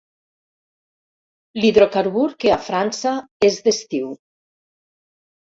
L'hidrocarbur 1.59 2.23
que 2.45 2.55
a 2.55 2.59
França 2.69 3.13
és 3.51 3.61
d'estiu. 3.69 4.11